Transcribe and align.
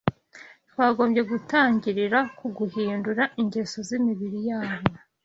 twagombye 0.69 1.21
gutangirira 1.31 2.19
ku 2.37 2.45
guhindura 2.57 3.23
ingeso 3.41 3.77
z’imibiri 3.87 4.39
yabo. 4.49 4.87